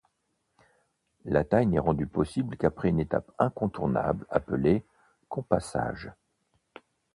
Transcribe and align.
La 1.25 1.43
taille 1.43 1.67
n’est 1.67 1.77
rendue 1.77 2.07
possible 2.07 2.57
qu’après 2.57 2.89
une 2.89 2.99
étape 2.99 3.29
incontournable 3.37 4.25
appelée 4.31 4.83
compassage. 5.29 6.09